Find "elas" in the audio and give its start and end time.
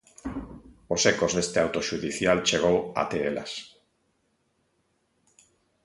3.29-3.51